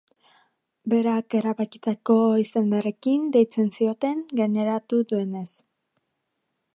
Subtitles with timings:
[0.93, 2.15] Berak erabakitako
[2.45, 5.49] izenarekin deitzen zioten, gaineratu duenez.